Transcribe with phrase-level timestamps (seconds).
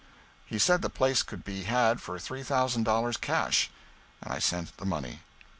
[0.47, 3.69] He said the place could be had for three thousand dollars cash,
[4.23, 5.19] and I sent the money.